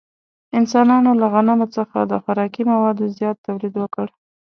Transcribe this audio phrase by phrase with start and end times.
[0.59, 4.07] انسانانو له غنمو څخه د خوراکي موادو زیات تولید وکړ.